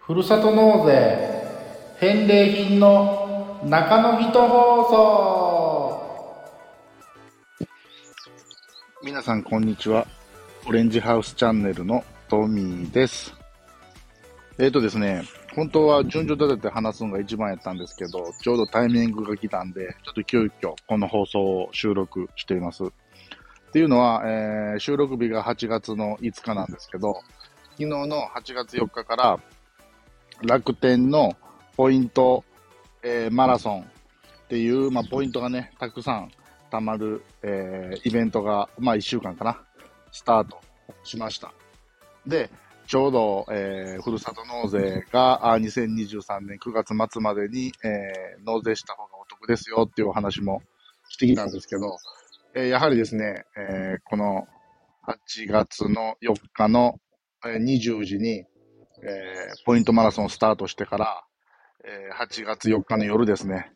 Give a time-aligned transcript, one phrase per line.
[0.00, 1.44] ふるさと納税
[1.98, 6.06] 返礼品の中の人放送
[9.04, 10.06] 皆さんこんにちは。
[10.66, 13.35] オレンジハウスチャンネルのトミーです。
[14.58, 15.22] えーとですね、
[15.54, 22.84] 本当は順序立てて話すのが一番やったんですけど、ちょうどタイミングが来たんで、ちょっと急遽この放送を収録しています。
[22.84, 22.88] っ
[23.72, 27.20] ていうのは、えー収録日が8月の5日なんですけど、
[27.72, 29.40] 昨日の8月4日から
[30.42, 31.34] 楽天の
[31.76, 32.42] ポイント、
[33.02, 33.84] えーマラソンっ
[34.48, 36.30] ていう、まあ、ポイントがね、たくさん
[36.70, 39.62] 貯まる、えーイベントが、まあ、1週間かな、
[40.12, 40.62] スタート
[41.04, 41.52] しました。
[42.26, 42.48] で、
[42.86, 50.62] ちょうど、えーふるさと納税があ2023年9月末までに、えー納税した方がお得ですよっていうお話も
[51.08, 51.96] してきたんですけど、
[52.54, 54.46] えーやはりですね、えーこの
[55.06, 56.98] 8月の4日の、
[57.44, 58.46] 20時に、えー
[59.64, 61.24] ポイントマラソンスタートしてから、
[61.84, 63.72] えー8月4日の夜ですね、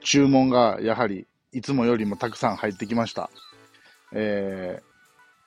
[0.00, 3.30] 注文がやはりいつもよりもたくさん入ってきました。
[4.14, 4.92] えー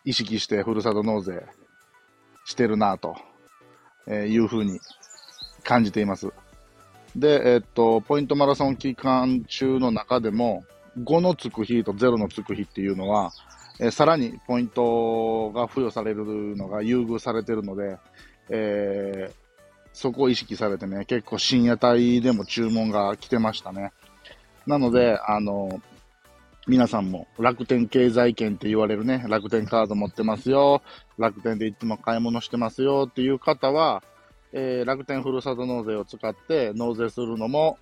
[0.07, 1.43] 意識してふるさと納税
[2.45, 3.15] してるなと、
[4.09, 4.79] いうふうに
[5.63, 6.31] 感じています。
[7.15, 10.63] で、えっと、ポイントマラソン期間中の中でも、
[10.99, 13.31] 5のつく日と0のつく日っていうのは、
[13.79, 17.97] えさらにポイントが付与されるのが優遇されてるので、
[18.49, 19.45] えー
[19.95, 23.93] そこを意識されてね、結構深夜帯でも注文が来てましたね。
[24.67, 25.81] なので、あの、
[26.67, 30.81] 皆さんも楽天経済圏って言われるね、楽天カード持ってますよ、
[31.19, 34.01] 楽天でいつも買い物してますよっていう方は、
[34.51, 37.77] えー楽天ふるさと納税を使って納税するのも、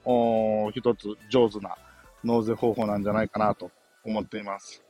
[0.75, 1.77] 一つ上手な
[2.25, 3.71] 納税方法なんじゃないかなと
[4.03, 4.83] 思っています。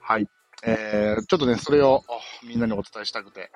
[0.00, 0.28] はい。
[0.62, 2.04] えー、ちょっとね、それを
[2.46, 3.50] みんなにお伝えしたくて、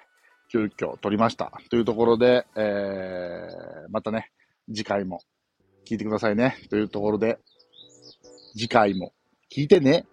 [0.50, 1.52] 急遽撮りました。
[1.70, 4.32] というところで、えー、またね、
[4.68, 5.20] 次回も
[5.88, 6.56] 聞いてくださいね。
[6.68, 7.38] というところで、
[8.54, 9.12] 次回も
[9.50, 10.06] 聞いてね。